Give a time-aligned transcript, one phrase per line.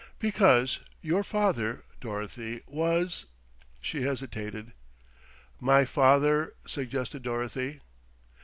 [0.17, 3.27] "Because your father, Dorothy, was"
[3.81, 4.73] she hesitated.
[5.59, 7.81] "My father," suggested Dorothy.